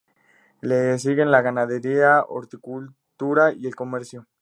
Le 0.61 0.97
siguen 0.97 1.29
la 1.29 1.43
ganadería, 1.43 2.23
horticultura 2.27 3.53
y 3.53 3.67
el 3.67 3.75
comercio. 3.75 4.25